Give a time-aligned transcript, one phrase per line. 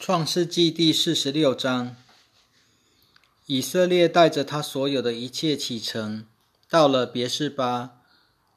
[0.00, 1.94] 创世纪第四十六章，
[3.44, 6.24] 以色列带着他所有的一切启程，
[6.70, 8.00] 到了别是巴，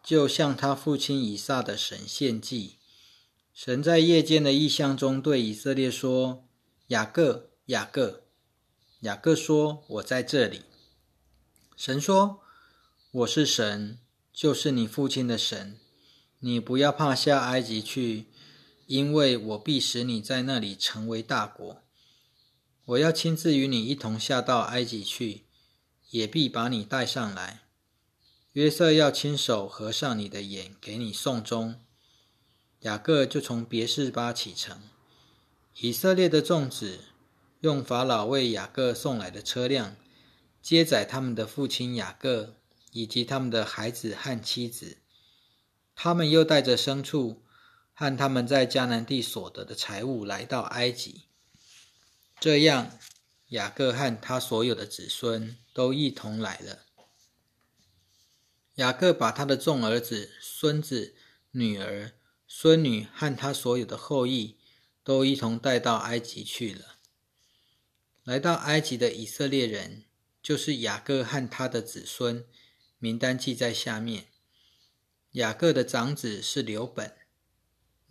[0.02, 2.78] 就向他父亲以撒的神献祭。
[3.54, 6.45] 神在夜间的异象中对以色列说
[6.88, 8.23] ：“雅各，雅各。”
[9.04, 10.62] 雅各说：“我在这里。”
[11.75, 12.39] 神说
[13.12, 14.00] ：“我是神，
[14.32, 15.78] 就是你父亲的神。
[16.39, 18.28] 你不要怕下埃及去。”
[18.86, 21.81] 因为我必使你在那里成为大国，
[22.85, 25.44] 我要亲自与你一同下到埃及去，
[26.09, 27.61] 也必把你带上来。
[28.52, 31.80] 约瑟要亲手合上你的眼，给你送终。
[32.81, 34.81] 雅各就从别是巴启程。
[35.80, 37.00] 以色列的众子
[37.61, 39.95] 用法老为雅各送来的车辆，
[40.61, 42.55] 接载他们的父亲雅各
[42.91, 44.97] 以及他们的孩子和妻子。
[45.95, 47.42] 他们又带着牲畜。
[47.93, 51.23] 和他们在迦南地所得的财物来到埃及，
[52.39, 52.97] 这样
[53.49, 56.80] 雅各和他所有的子孙都一同来了。
[58.75, 61.16] 雅各把他的众儿子、孙子、
[61.52, 62.13] 女儿、
[62.47, 64.57] 孙女和他所有的后裔
[65.03, 66.97] 都一同带到埃及去了。
[68.23, 70.05] 来到埃及的以色列人，
[70.41, 72.45] 就是雅各和他的子孙，
[72.97, 74.30] 名单记在下面。
[75.33, 77.22] 雅各的长子是刘本。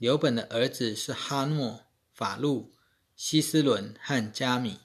[0.02, 2.74] 刘本的儿子是哈诺、法路、
[3.14, 4.80] 希斯伦和加米。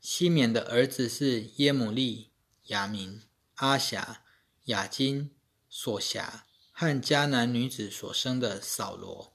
[0.00, 2.32] 西缅的儿子是耶姆利、
[2.64, 3.22] 雅明、
[3.54, 4.24] 阿霞、
[4.64, 5.30] 雅金、
[5.68, 9.32] 索霞和迦南女子所生的扫罗。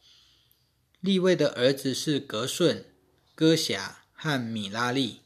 [1.00, 2.94] 利位的儿子是格顺、
[3.34, 5.22] 哥霞和米拉利。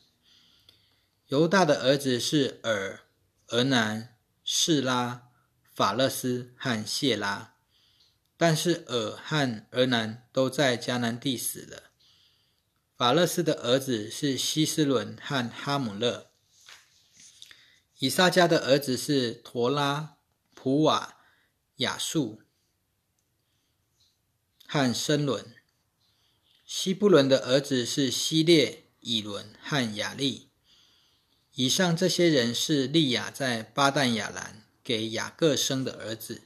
[1.29, 2.99] 犹大的儿子是尔、
[3.47, 5.29] 俄南、士拉、
[5.73, 7.52] 法勒斯和谢拉。
[8.45, 11.91] 但是尔和尔南都在迦南地死了。
[12.97, 16.29] 法勒斯的儿子是希斯伦和哈姆勒。
[17.99, 20.17] 以撒家的儿子是陀拉、
[20.53, 21.19] 普瓦、
[21.77, 22.41] 雅述
[24.67, 25.55] 和申伦。
[26.65, 30.49] 希布伦的儿子是希列、以伦和雅利。
[31.53, 36.41] 以上这些人是利亚在巴旦亚兰给雅各生的儿子。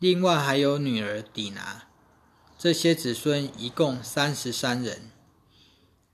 [0.00, 1.88] 另外还有女儿底拿，
[2.56, 5.10] 这些子孙一共三十三人。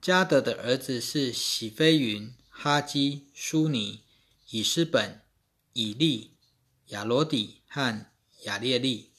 [0.00, 4.00] 加德的儿子是喜飞云、哈基、苏尼、
[4.49, 5.21] 以斯本、
[5.75, 6.31] 以利、
[6.87, 8.06] 亚罗底和
[8.44, 9.11] 亚列利。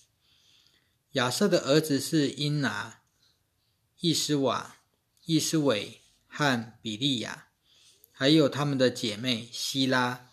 [1.11, 3.01] 亚瑟的儿子是因拿、
[3.99, 4.77] 伊斯瓦、
[5.25, 7.49] 伊斯伟和比利亚，
[8.11, 10.31] 还有他们的姐妹希拉。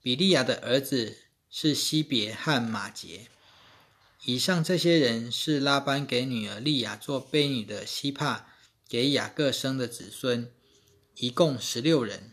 [0.00, 1.18] 比利亚的儿子
[1.50, 3.28] 是西别和马杰。
[4.26, 8.48] 以上这些人是拉班给女儿利亚做婢女的希帕
[8.88, 10.50] 给雅各生的子孙，
[11.16, 12.32] 一共十六人。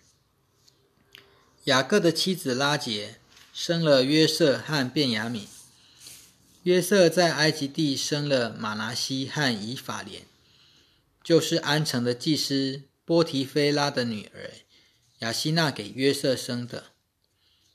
[1.66, 3.20] 雅各的妻子拉杰
[3.54, 5.46] 生了约瑟和便雅敏。
[6.64, 10.24] 约瑟在埃及地生了马拿西和以法莲，
[11.22, 14.52] 就是安城的祭司波提菲拉的女儿
[15.20, 16.86] 雅西娜给约瑟生的。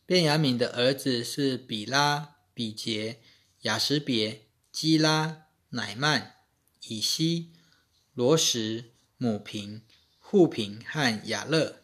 [0.06, 3.18] 便雅敏的儿子是比拉、比杰。
[3.66, 6.36] 雅什别、基拉、乃曼、
[6.86, 7.50] 以西、
[8.14, 9.82] 罗什、母平、
[10.20, 11.80] 户平和雅勒。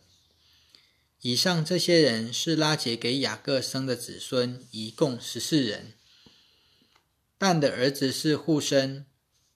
[1.23, 5.95] 以上这些人是拉杰给雅各生的子孙，一共十四人。
[7.37, 9.05] 但的儿子是户生，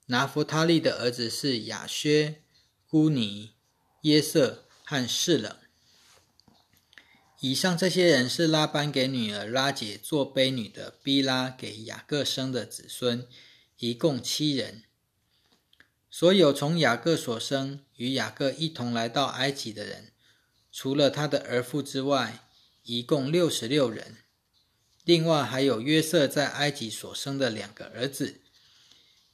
[0.07, 2.41] 拿弗他利的儿子是雅薛、
[2.89, 3.51] 姑尼、
[4.01, 5.55] 耶瑟和士冷。
[7.39, 13.27] 以上这些人是拉班给女儿拉姐做婢女的毕拉给雅各生的子孙，
[13.77, 14.83] 一共七人。
[16.09, 20.11] 所有从雅各所生与雅各一同来到埃及的人，
[20.71, 22.47] 除了他的儿妇之外，
[22.81, 24.17] 一共六十六人。
[25.03, 28.41] 另外还有约瑟在埃及所生的两个儿子。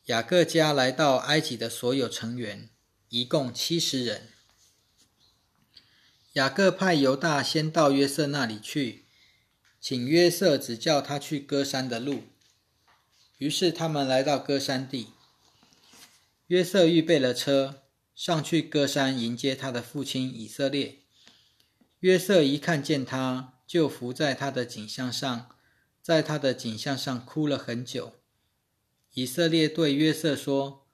[0.08, 2.70] 雅各家来到埃及的所有成员，
[3.08, 4.28] 一共七十人。
[6.34, 9.06] 雅各派犹大先到约瑟那里去，
[9.80, 12.24] 请约瑟指教他去歌山的路。
[13.38, 15.10] 于是他们来到歌山地，
[16.48, 17.84] 约瑟预备了车，
[18.16, 21.02] 上去歌山迎接他的父亲以色列。
[22.00, 25.56] 约瑟一看见他，就伏在他的颈项上，
[26.02, 28.16] 在他的颈项上哭了很久。
[29.14, 30.88] 以色列对约瑟说：“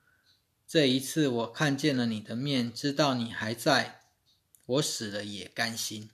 [0.67, 3.95] 这一次我看见了你的面，知道你还在。”
[4.69, 6.11] 我死了也甘心。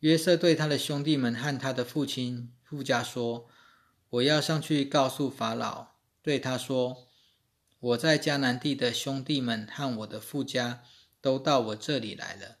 [0.00, 3.48] 约瑟对他的兄弟们和他的父亲富家说
[4.10, 7.08] ：“我要上去告诉法老，对他说：
[7.78, 10.82] 我在迦南地的兄弟们和我的父家
[11.20, 12.58] 都到我这里来了。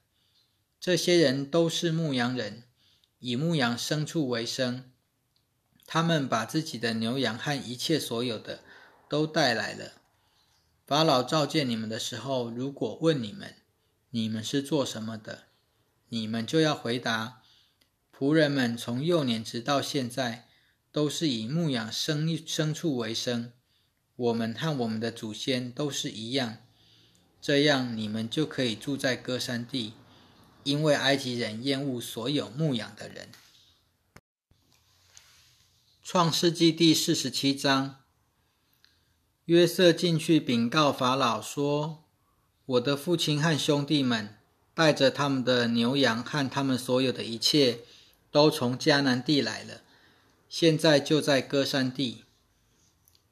[0.78, 2.62] 这些人都是牧羊人，
[3.18, 4.92] 以牧羊牲畜为生。
[5.86, 8.62] 他们把自己的牛羊和一切所有的
[9.08, 9.94] 都带来了。
[10.86, 13.56] 法老召见你们的时候，如果问你们，
[14.10, 15.48] 你们是做什么的，
[16.08, 17.42] 你们就要回答：
[18.16, 20.48] 仆人们从幼年直到现在，
[20.90, 23.52] 都是以牧养牲牲畜为生。
[24.16, 26.58] 我们和我们的祖先都是一样，
[27.40, 29.92] 这样你们就可以住在歌山地，
[30.64, 33.28] 因为埃及人厌恶所有牧养的人。
[36.02, 38.00] 创世纪第四十七章，
[39.44, 42.04] 约瑟进去禀告法老说
[42.68, 44.36] ：“我的父亲和兄弟们
[44.74, 47.80] 带着他们的牛羊和他们所有的一切，
[48.30, 49.80] 都从迦南地来了，
[50.50, 52.24] 现在就在歌山地。”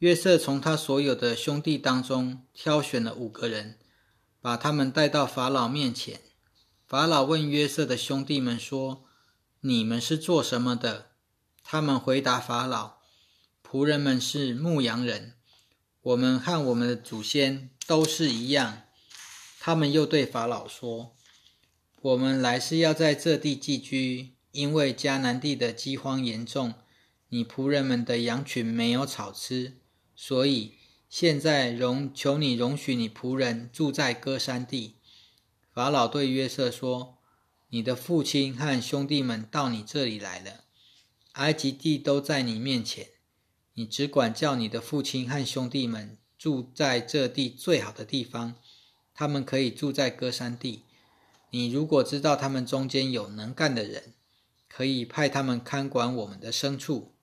[0.01, 3.77] 约瑟从他所有的兄弟当中挑选了五个人，
[4.41, 6.21] 把他们带到法老面前。
[6.87, 9.05] 法老问约瑟的兄弟们说
[9.61, 11.09] ：“你们是做什么的？”
[11.63, 12.95] 他们回答法老
[13.63, 15.35] ：“仆人们是牧羊人，
[16.01, 18.85] 我们和我们的祖先都是一样。”
[19.67, 21.17] 他们又对法老说
[22.01, 26.75] ：“我们来是要在这地寄居，因为迦南地的饥荒严重，
[27.31, 29.81] 你仆人们的羊群没有草吃。”
[30.15, 30.75] 所以
[31.11, 34.99] 现在容求你容许你仆人住在歌山地。
[35.73, 37.19] 法老对约瑟说
[37.71, 40.67] ：“你的父亲和兄弟们到你这里来了，
[41.33, 43.09] 埃及地都在你面前，
[43.75, 48.55] 你只管叫你的父亲和兄弟们住在这地最好的地方，
[49.17, 50.85] 他们可以住在歌山地。
[51.51, 54.13] 你如果知道他们中间有能干的人，
[54.69, 57.15] 可以派他们看管我们的牲畜。”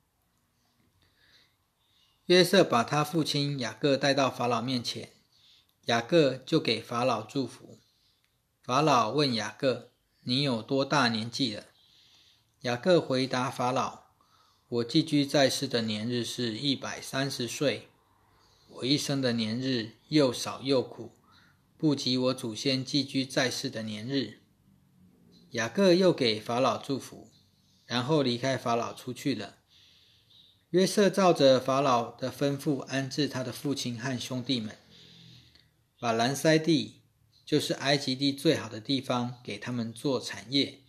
[2.26, 5.10] 约瑟把他父亲雅各带到法老面前，
[5.86, 7.78] 雅各就给法老祝福。
[8.64, 9.92] 法老问雅各
[10.24, 11.66] ：“你有多大年纪了？”
[12.62, 14.06] 雅各回答法老
[14.70, 17.90] ：“我寄居在世的年日是一百三十岁。
[18.70, 21.12] 我一生的年日又少又苦，
[21.84, 24.40] 不及我祖先寄居在世的年日。”
[25.52, 27.30] 雅各又给法老祝福，
[27.86, 29.58] 然后离开法老出去了。
[30.70, 34.78] 约瑟照着法老的吩咐安置他的父亲和兄弟们，
[36.00, 37.02] 把兰塞地，
[37.46, 40.84] 就是埃及地最好的地方，给他们做产业。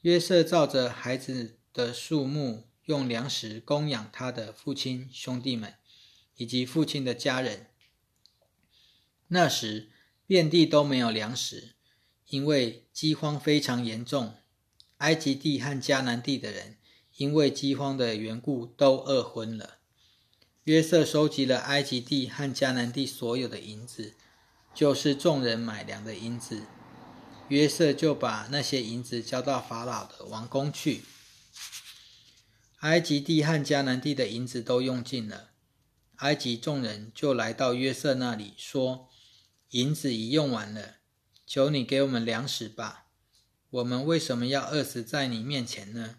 [0.00, 5.74] 约瑟照着孩子的数目，用粮食供养他的父亲、兄弟们
[6.36, 7.66] 以及父亲的家人。
[9.28, 9.90] 那时
[10.26, 11.74] 遍地都没有粮食，
[12.28, 14.34] 因为饥荒非常严重。
[14.98, 16.78] 埃及地和迦南地的人。
[17.16, 19.76] 因为饥荒的缘故，都饿昏了。
[20.64, 24.14] 约瑟收集了埃及地和迦南地所有的银子，
[24.74, 26.62] 就是众人买粮的银子。
[27.50, 31.04] 约瑟就把那些银子交到法老的王宫去。
[32.80, 35.50] 埃及地和迦南地的银子都用尽了，
[36.16, 39.08] 埃及众人就来到约瑟那里，说
[39.70, 40.96] ：“银子已用完了，
[41.46, 43.06] 求你给我们粮食吧。
[43.70, 46.16] 我们为什么要饿死在你面前呢？”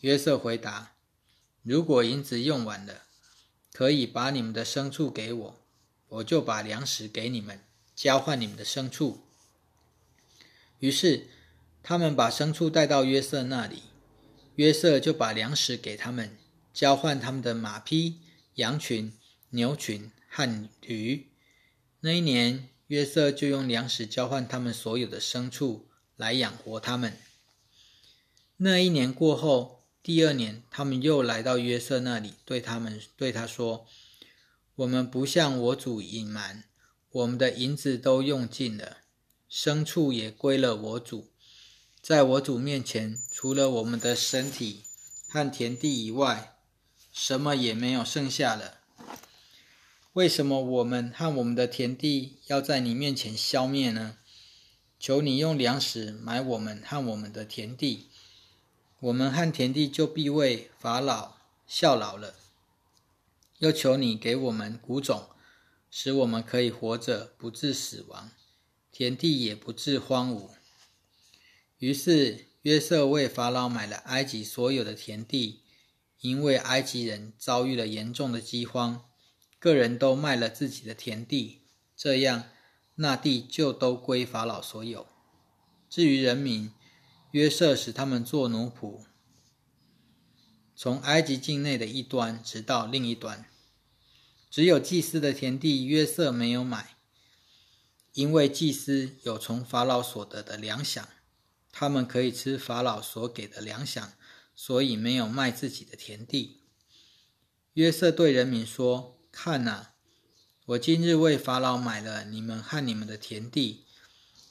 [0.00, 0.94] 约瑟回答
[1.62, 3.02] ：“如果银子用完了，
[3.72, 5.60] 可以把你们的牲畜给我，
[6.08, 7.64] 我就把粮食给你们，
[7.96, 9.24] 交换你们的牲畜。”
[10.78, 11.26] 于是
[11.82, 13.82] 他们把牲畜带到约瑟那里，
[14.54, 16.38] 约瑟就把粮食给他们，
[16.72, 18.20] 交换他们的马匹、
[18.54, 19.12] 羊群、
[19.50, 21.27] 牛群和驴。
[22.00, 27.16] 那一年，约瑟就用粮食交换他们所有的牲畜，来养活他们。
[28.56, 29.78] 那一年过后。
[30.00, 33.86] 第二年，他们又来到约瑟那里，对他们对他说
[34.76, 36.64] ：“我们不向我主隐瞒，
[37.10, 38.98] 我们的银子都用尽了，
[39.50, 41.30] 牲畜也归了我主。
[42.00, 44.84] 在我主面前，除了我们的身体
[45.28, 46.56] 和田地以外，
[47.12, 48.77] 什么也没有剩下了。
[50.18, 54.16] 为什么我们和我们的田地要在你面前消灭呢？
[54.98, 58.08] 求你用粮食买我们和我们的田地。”
[58.98, 61.36] 我们和田地就必为法老
[61.68, 62.34] 效劳了。
[63.58, 65.28] 又求你给我们谷种，
[65.88, 68.32] 使我们可以活着不致死亡，
[68.90, 70.48] 田地也不致荒芜。
[71.78, 75.60] 于是约瑟为法老买了埃及所有的田地，
[76.20, 79.07] 因为埃及人遭遇了严重的饥荒，
[79.58, 81.62] 个人都卖了自己的田地，
[81.96, 82.44] 这样
[82.96, 85.06] 那地就都归法老所有。
[85.88, 86.72] 至于人民，
[87.32, 89.04] 约瑟使他们做奴仆，
[90.76, 93.46] 从埃及境内的一端直到另一端。
[94.50, 96.96] 只有祭司的田地约瑟没有买，
[98.14, 101.04] 因为祭司有从法老所得的粮饷，
[101.70, 104.12] 他们可以吃法老所给的粮饷，
[104.54, 106.62] 所以没有卖自己的田地。
[107.74, 109.92] 约瑟对人民说：“看哪，
[110.66, 113.84] 我今日为法老买了你们和你们的田地，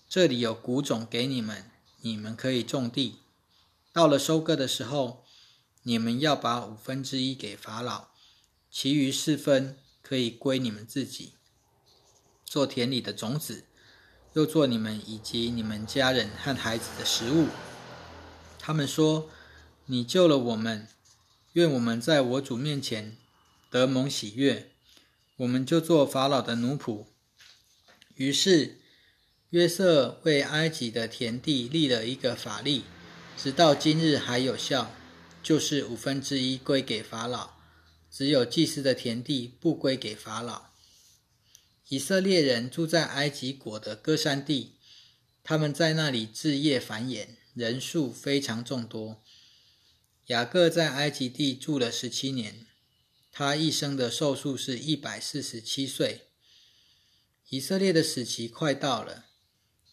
[0.08, 3.18] 这里有谷种给你们，你们可以种地。
[3.92, 5.26] 到了收割的时候，
[5.84, 8.08] 你们要把五分之一给法老，
[8.72, 11.34] 其余四分。”可以归你们自己，
[12.46, 13.66] 做田里的种子，
[14.32, 17.48] 又做你们以及你们家人和孩子的食物。
[18.58, 19.30] 他们说
[19.88, 20.88] ：“你救了我们，
[21.52, 23.18] 愿我们在我主面前
[23.70, 24.72] 得蒙喜悦，
[25.38, 27.08] 我们就做法老的奴仆。”
[28.16, 28.80] 于是
[29.52, 32.84] 约瑟为埃及的田地立了一个法例，
[33.38, 34.94] 直到今日还有效，
[35.42, 37.52] 就是五分之一归给法老。
[38.10, 40.68] 只有祭司的田地不归给法老。
[41.90, 44.74] 以色列人住在埃及国的歌山地，
[45.44, 49.24] 他们在那里置业繁衍，人数非常众多。
[50.26, 52.67] 雅各在埃及地住了十七年，
[53.38, 56.30] 他一生的寿数是一百四十七岁。
[57.50, 59.26] 以色列的死期快到了，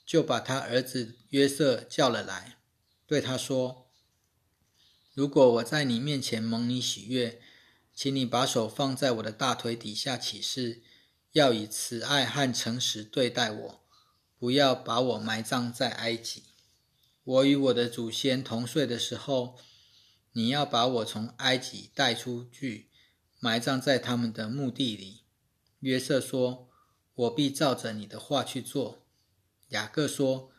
[0.06, 2.56] 就把他儿子约瑟叫了来，
[3.06, 3.90] 对他说
[5.12, 7.42] ：“如果我在你面前蒙你喜悦。”
[7.94, 10.82] 请你把手放在我的大腿底下起誓，
[11.32, 13.84] 要以慈爱和诚实对待我，
[14.38, 16.44] 不要把我埋葬在埃及。
[17.22, 19.58] 我与我的祖先同睡的时候，
[20.32, 22.88] 你要把我从埃及带出去，
[23.44, 25.20] 埋葬在他们的墓地里。
[25.80, 26.70] 约瑟说
[27.14, 29.02] ：“我必照着你的话去做。”
[29.68, 30.50] 雅各说：“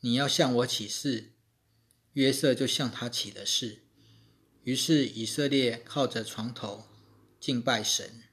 [0.00, 1.32] 你要向我起誓。”
[2.12, 3.84] 约瑟就向他起了誓。
[4.64, 6.84] 于是以色列靠着床头
[7.40, 8.24] 敬拜神。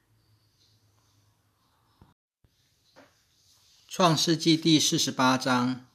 [3.88, 5.88] 创世纪第四十八章。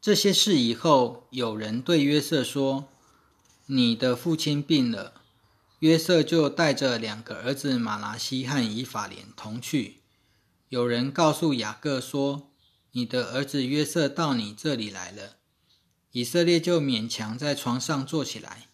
[0.00, 2.88] 这些事以后，有人对约瑟说
[3.66, 5.24] ：“你的父亲病了。”
[5.80, 10.00] 约瑟就带着两个儿子马拿西和以法莲同去。
[10.70, 12.50] 有人告诉雅各说
[12.92, 15.36] ：“你的儿子约瑟到你这里来了。”
[16.12, 18.68] 以色列就勉强在床上坐起来。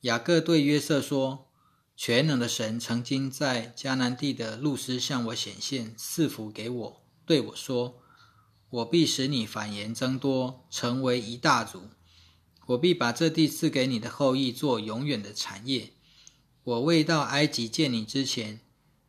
[0.00, 1.50] 雅各对约瑟说
[1.94, 8.00] ：“全能的神曾经在迦南地的路斯向我显现，赐福给我，对我说
[8.70, 11.90] ：‘我必使你繁衍增多，成为一大族。
[12.68, 15.92] 我必把这地赐给你的后裔做永远的产业。’
[16.64, 18.60] 我未到埃及见你之前，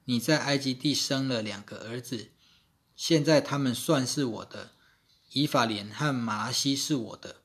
[0.03, 2.31] 你在埃及地生了两个儿子，
[2.95, 4.71] 现在他们算是我的。
[5.31, 7.37] 以法莲和马拉西是我的，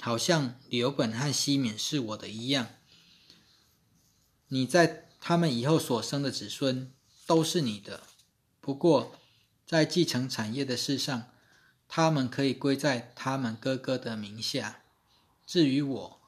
[0.00, 2.68] 好像刘本和西缅是我的一样。”
[4.48, 6.92] 你在他们以后所生的子孙
[7.26, 8.02] 都是你的，
[8.60, 9.16] 不过
[9.66, 11.30] 在继承产业的事上，
[11.88, 14.82] 他们可以归在他们哥哥的名下。
[15.46, 16.20] 至于我，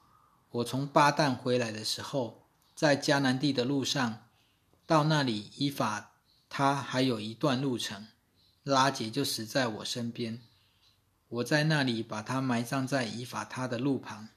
[0.51, 2.38] 我从巴旦回来的时候，
[2.79, 4.29] 在迦南地的路上，
[4.85, 6.15] 到那里以法
[6.47, 8.07] 他还有一段路程，
[8.63, 10.39] 拉杰就死在我身边。
[11.27, 14.29] 我在那里把他埋葬在以法他的路旁，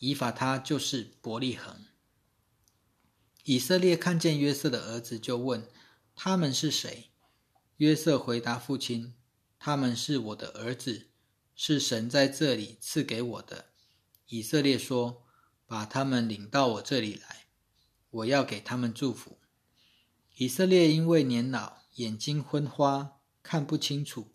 [0.00, 1.86] 以法他就是伯利恒。
[3.44, 5.66] 以色列看见约瑟的儿子，就问
[6.14, 7.08] ：“他们是谁？”
[7.78, 9.14] 约瑟回答父亲
[9.58, 11.08] ：“他们是我的儿子，
[11.54, 13.70] 是神在这里赐给我的。”
[14.28, 15.22] 以色列说
[15.66, 17.41] ：“把他们领到我这里来，
[18.12, 19.38] 我要给他们祝福。”
[20.36, 24.32] 以色列因为年老，眼睛昏花，看不清楚。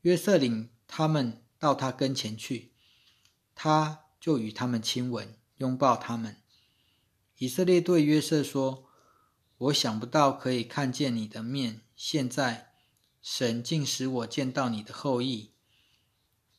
[0.00, 2.72] 约瑟领他们到他跟前去，
[3.54, 6.36] 他就与他们亲吻，拥抱他们。
[7.38, 8.88] 以色列对约瑟说
[9.58, 12.72] ：“我想不到可以看见你的面，现在
[13.22, 15.52] 神竟使我见到你的后裔。”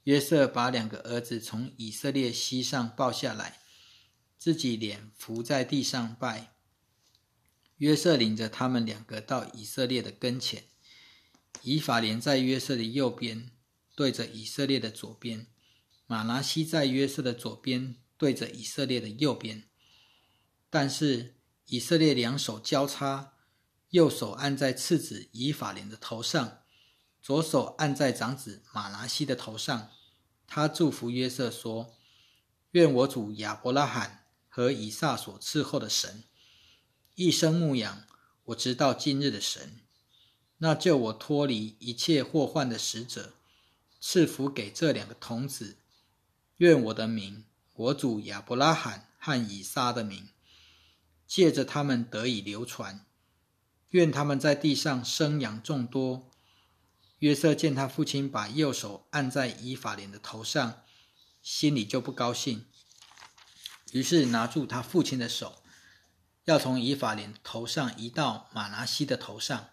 [0.04, 3.60] 约瑟把两个儿子从以色列膝上抱下来，
[4.38, 6.54] 自己脸伏在地上拜。
[7.78, 10.64] 约瑟领着他们两个到以色列的跟前，
[11.62, 13.52] 以法莲在约瑟的右边，
[13.96, 15.46] 对着以色列的左边；
[16.08, 19.64] 马拿西在约瑟的左边，对着以色列的右边。
[20.70, 21.36] 但是
[21.68, 23.34] 以色列两手交叉，
[23.90, 26.62] 右手按在次子以法莲的头上，
[27.22, 29.92] 左手按在长子马拿西的头上。
[30.48, 31.96] 他祝福约瑟说
[32.72, 34.27] ：“愿我主亚伯拉罕
[34.58, 36.24] 和以撒所伺候的神，
[37.14, 38.08] 一生牧养
[38.46, 39.82] 我直到今日的神，
[40.58, 43.36] 那救我脱离一切祸患的使者，
[44.02, 45.78] 赐福给这两个童子。
[46.56, 50.30] 愿我的名，我主亚伯拉罕和以撒的名。”
[51.28, 53.06] 借着他们得以流传，
[53.90, 56.32] 愿他们在地上生养众多。”
[57.20, 60.82] 约瑟见他父亲把右手按在以法莲的头上，
[61.44, 62.66] 心里就不高兴，
[63.98, 65.64] 于是拿住他父亲的手，
[66.44, 69.70] 要从以法莲头上移到马拿西的头上。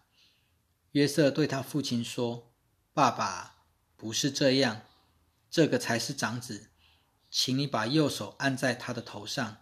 [0.93, 2.55] 约瑟对他父亲说
[2.95, 3.67] ：“爸爸，
[3.99, 4.81] 不是这样，
[5.51, 6.71] 这个才是长子，
[7.31, 9.59] 请你把右手按在他的头上。”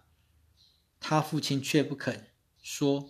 [1.01, 3.09] 他父亲却不肯，说：“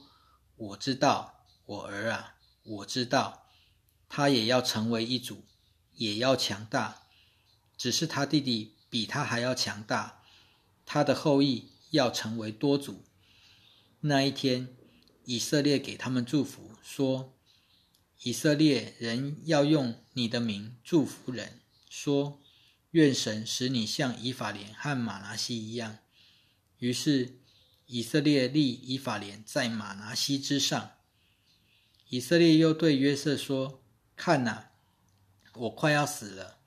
[0.57, 3.45] 我知道，我儿啊，我知道。”
[4.09, 5.45] 他也要成为一族，
[5.91, 7.03] 也要强大，
[7.77, 10.22] 只是他弟弟比他还要强大。
[10.85, 13.03] 他的后裔要成为多族。
[14.01, 14.75] 那一天，
[15.25, 17.37] 以色列给他们祝福，说
[18.23, 22.41] ：“以色列人要用你的名祝福人，说：
[22.91, 25.99] 愿神使你像以法莲和马拿西一样。”
[26.79, 27.39] 于是，
[27.85, 30.91] 以色列立以法莲在马拿西之上。
[32.09, 33.79] 以色列又对约瑟说。
[34.15, 34.65] 看呐，
[35.55, 36.59] 我快要死了，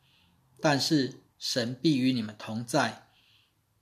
[0.61, 3.06] 但是神必与你们同在，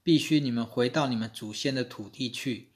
[0.04, 2.68] 必须你们回到你们祖先的土地去。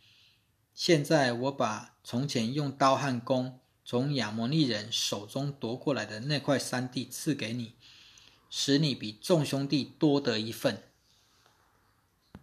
[0.75, 7.75] 现在我把从前用刀和弓从亚摩利人手中夺过来的那块山地赐给你，
[8.49, 10.83] 使你比众兄弟多得一份。